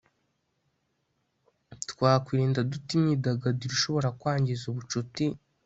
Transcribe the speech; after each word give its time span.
Twakwirinda 1.89 2.59
dute 2.69 2.91
imyidagaduro 2.97 3.73
ishobora 3.77 4.09
kwangiza 4.19 4.63
ubucuti 4.67 5.25